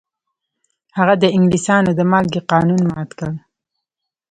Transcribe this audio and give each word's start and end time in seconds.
هغه 0.97 1.13
د 1.23 1.25
انګلیسانو 1.35 1.91
د 1.95 2.01
مالګې 2.11 2.41
قانون 2.51 2.81
مات 2.91 3.09
کړ. 3.19 3.31